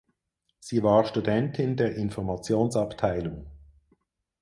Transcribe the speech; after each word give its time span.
Sie 0.59 0.81
war 0.81 1.05
Studentin 1.05 1.77
der 1.77 1.95
Informationsabteilung. 1.95 3.45